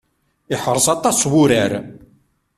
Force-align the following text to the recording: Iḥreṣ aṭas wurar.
Iḥreṣ 0.53 0.87
aṭas 0.95 1.19
wurar. 1.31 1.71